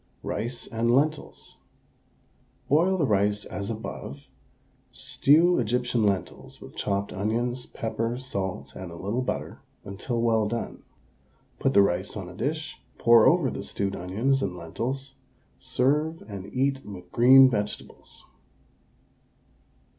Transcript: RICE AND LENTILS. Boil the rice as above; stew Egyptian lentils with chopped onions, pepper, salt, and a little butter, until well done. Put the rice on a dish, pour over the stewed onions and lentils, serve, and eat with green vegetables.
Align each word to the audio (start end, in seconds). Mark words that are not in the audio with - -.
RICE 0.23 0.65
AND 0.65 0.89
LENTILS. 0.89 1.57
Boil 2.67 2.97
the 2.97 3.05
rice 3.05 3.45
as 3.45 3.69
above; 3.69 4.23
stew 4.91 5.59
Egyptian 5.59 6.03
lentils 6.03 6.59
with 6.59 6.75
chopped 6.75 7.13
onions, 7.13 7.67
pepper, 7.67 8.17
salt, 8.17 8.75
and 8.75 8.89
a 8.91 8.95
little 8.95 9.21
butter, 9.21 9.61
until 9.85 10.19
well 10.19 10.47
done. 10.47 10.81
Put 11.59 11.75
the 11.75 11.83
rice 11.83 12.17
on 12.17 12.27
a 12.27 12.33
dish, 12.35 12.81
pour 12.97 13.27
over 13.27 13.51
the 13.51 13.61
stewed 13.61 13.95
onions 13.95 14.41
and 14.41 14.57
lentils, 14.57 15.13
serve, 15.59 16.23
and 16.27 16.51
eat 16.51 16.83
with 16.83 17.11
green 17.11 17.47
vegetables. 17.47 18.25